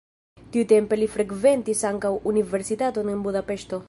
[0.53, 3.79] Tiutempe li frekventis ankaŭ universitaton en Budapeŝto.